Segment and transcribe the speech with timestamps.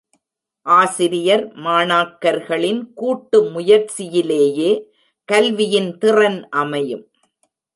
[0.65, 4.71] ஆசிரியர் மாணாக்கர்களின் கூட்டு முயற்சியிலேயே
[5.29, 7.05] கல்வியின் திறன் அமையும்.